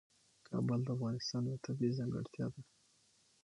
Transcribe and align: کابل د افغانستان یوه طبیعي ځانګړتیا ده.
کابل 0.47 0.79
د 0.83 0.87
افغانستان 0.95 1.41
یوه 1.49 1.63
طبیعي 1.65 1.93
ځانګړتیا 1.99 2.45
ده. 2.53 2.61